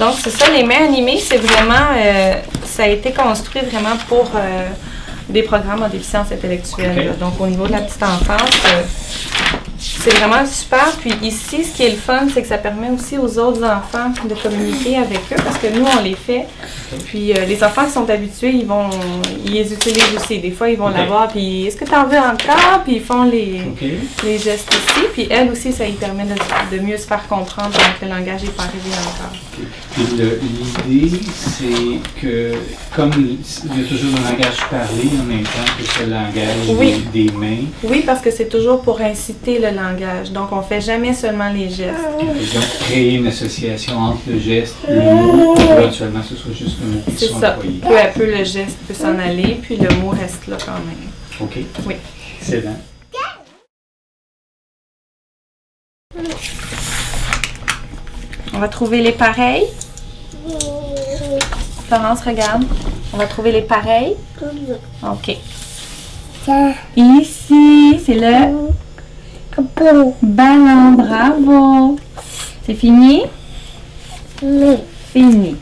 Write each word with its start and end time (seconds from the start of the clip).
Donc, 0.00 0.14
c'est 0.18 0.30
ça, 0.30 0.50
les 0.50 0.62
mains 0.62 0.86
animées, 0.86 1.20
c'est 1.20 1.36
vraiment, 1.36 1.92
euh, 1.94 2.32
ça 2.64 2.84
a 2.84 2.86
été 2.86 3.12
construit 3.12 3.60
vraiment 3.60 3.98
pour 4.08 4.30
euh, 4.34 4.66
des 5.28 5.42
programmes 5.42 5.82
en 5.82 5.90
déficience 5.90 6.32
intellectuelle. 6.32 7.16
Donc, 7.20 7.38
au 7.38 7.46
niveau 7.46 7.66
de 7.66 7.72
la 7.72 7.82
petite 7.82 8.02
enfance, 8.02 8.62
euh, 8.64 8.82
c'est 10.00 10.14
vraiment 10.18 10.44
super. 10.46 10.90
Puis 11.00 11.12
ici, 11.22 11.64
ce 11.64 11.76
qui 11.76 11.82
est 11.84 11.90
le 11.90 11.96
fun, 11.96 12.26
c'est 12.32 12.42
que 12.42 12.48
ça 12.48 12.58
permet 12.58 12.90
aussi 12.90 13.18
aux 13.18 13.38
autres 13.38 13.62
enfants 13.64 14.10
de 14.28 14.34
communiquer 14.34 14.96
avec 14.96 15.20
eux 15.32 15.36
parce 15.44 15.58
que 15.58 15.66
nous, 15.68 15.84
on 15.84 16.02
les 16.02 16.14
fait. 16.14 16.46
Puis 17.06 17.32
euh, 17.32 17.44
les 17.46 17.62
enfants 17.62 17.84
qui 17.84 17.92
sont 17.92 18.08
habitués, 18.08 18.50
ils 18.50 18.66
vont, 18.66 18.88
ils 19.44 19.52
les 19.52 19.72
utilisent 19.72 20.14
aussi. 20.16 20.38
Des 20.38 20.50
fois, 20.50 20.68
ils 20.70 20.78
vont 20.78 20.88
l'avoir, 20.88 21.28
puis 21.28 21.66
est-ce 21.66 21.76
que 21.76 21.84
tu 21.84 21.94
en 21.94 22.06
veux 22.06 22.18
encore? 22.18 22.82
Puis 22.84 22.96
ils 22.96 23.02
font 23.04 23.24
les, 23.24 23.60
les 24.24 24.38
gestes 24.38 24.72
ici. 24.72 25.06
Puis 25.12 25.26
elle 25.30 25.50
aussi, 25.50 25.72
ça 25.72 25.84
lui 25.84 25.92
permet 25.92 26.24
de, 26.24 26.76
de 26.76 26.82
mieux 26.82 26.96
se 26.96 27.06
faire 27.06 27.26
comprendre 27.28 27.72
que 28.00 28.04
le 28.04 28.10
langage 28.10 28.42
n'est 28.42 28.48
pas 28.50 28.64
arrivé 28.64 28.90
encore. 29.02 29.36
Puis 29.92 30.04
le- 30.16 30.40
l'idée, 30.88 31.20
c'est 31.36 32.20
que 32.20 32.52
comme 32.96 33.10
il 33.18 33.32
y 33.76 33.84
a 33.84 33.88
toujours 33.88 34.10
le 34.16 34.22
langage 34.24 34.56
parlé 34.70 35.10
en 35.20 35.24
même 35.24 35.42
temps 35.42 35.72
que 35.78 35.84
ce 35.84 36.08
langage 36.08 36.78
Oui. 36.78 37.04
des, 37.12 37.24
des 37.28 37.32
mains, 37.32 37.64
Oui, 37.82 38.02
parce 38.06 38.20
que 38.20 38.30
c'est 38.30 38.48
toujours 38.48 38.80
pour 38.82 39.00
inciter 39.00 39.58
le 39.58 39.66
langage. 39.76 39.89
Donc, 40.32 40.52
on 40.52 40.62
fait 40.62 40.80
jamais 40.80 41.12
seulement 41.14 41.50
les 41.52 41.68
gestes. 41.68 41.98
et 42.20 42.24
donc 42.54 42.64
créer 42.80 43.14
une 43.14 43.26
association 43.26 43.96
entre 43.98 44.20
le 44.28 44.38
geste, 44.38 44.76
le 44.88 45.00
mot, 45.00 45.54
et 45.56 45.62
éventuellement 45.80 46.22
ce 46.22 46.36
soit 46.36 46.52
juste 46.52 46.78
le 46.80 46.86
mot 46.88 47.00
qui 47.06 47.16
C'est 47.16 47.26
soit 47.26 47.40
ça. 47.40 47.54
employé. 47.56 47.78
Peu 47.80 47.98
à 47.98 48.06
peu, 48.06 48.26
le 48.26 48.44
geste 48.44 48.78
peut 48.86 48.94
s'en 48.94 49.18
aller, 49.18 49.58
puis 49.62 49.76
le 49.76 49.88
mot 49.96 50.10
reste 50.10 50.46
là 50.46 50.56
quand 50.64 50.72
même. 50.72 51.10
OK. 51.40 51.58
Oui. 51.86 51.96
Excellent. 52.40 52.76
On 58.52 58.58
va 58.58 58.68
trouver 58.68 59.00
les 59.00 59.12
pareils. 59.12 59.64
Florence, 61.86 62.20
regarde. 62.22 62.64
On 63.12 63.16
va 63.16 63.26
trouver 63.26 63.52
les 63.52 63.62
pareils. 63.62 64.14
OK. 65.02 65.36
Ici, 66.96 68.00
c'est 68.04 68.14
le 68.14 68.69
ballon. 70.22 70.92
Bravo. 70.92 71.96
C'est 72.64 72.74
fini? 72.74 73.22
Fini. 75.12 75.56